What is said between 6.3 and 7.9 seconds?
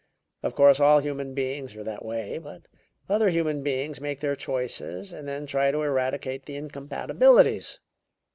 the incompatibilities.